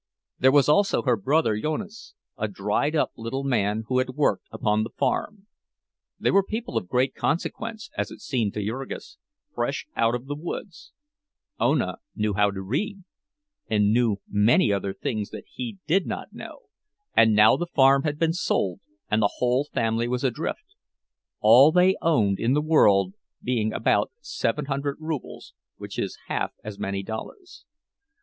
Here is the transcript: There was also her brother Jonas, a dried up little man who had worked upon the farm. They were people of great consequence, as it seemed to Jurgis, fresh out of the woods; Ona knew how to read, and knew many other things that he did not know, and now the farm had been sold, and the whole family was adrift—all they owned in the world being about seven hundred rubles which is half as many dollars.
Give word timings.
There 0.39 0.51
was 0.51 0.67
also 0.67 1.03
her 1.03 1.15
brother 1.15 1.55
Jonas, 1.59 2.15
a 2.35 2.47
dried 2.47 2.95
up 2.95 3.11
little 3.15 3.43
man 3.43 3.83
who 3.85 3.99
had 3.99 4.15
worked 4.15 4.47
upon 4.49 4.81
the 4.81 4.89
farm. 4.89 5.45
They 6.19 6.31
were 6.31 6.41
people 6.41 6.75
of 6.75 6.87
great 6.87 7.13
consequence, 7.13 7.91
as 7.95 8.09
it 8.09 8.19
seemed 8.19 8.55
to 8.55 8.65
Jurgis, 8.65 9.19
fresh 9.53 9.85
out 9.95 10.15
of 10.15 10.25
the 10.25 10.33
woods; 10.33 10.91
Ona 11.59 11.97
knew 12.15 12.33
how 12.33 12.49
to 12.49 12.63
read, 12.63 13.03
and 13.69 13.93
knew 13.93 14.17
many 14.27 14.73
other 14.73 14.91
things 14.91 15.29
that 15.29 15.45
he 15.47 15.77
did 15.85 16.07
not 16.07 16.33
know, 16.33 16.61
and 17.15 17.35
now 17.35 17.55
the 17.55 17.67
farm 17.67 18.01
had 18.01 18.17
been 18.17 18.33
sold, 18.33 18.79
and 19.11 19.21
the 19.21 19.35
whole 19.37 19.65
family 19.65 20.07
was 20.07 20.23
adrift—all 20.23 21.71
they 21.71 21.95
owned 22.01 22.39
in 22.39 22.53
the 22.55 22.59
world 22.61 23.13
being 23.43 23.71
about 23.71 24.11
seven 24.19 24.65
hundred 24.65 24.97
rubles 24.99 25.53
which 25.77 25.99
is 25.99 26.17
half 26.25 26.53
as 26.63 26.79
many 26.79 27.03
dollars. 27.03 27.65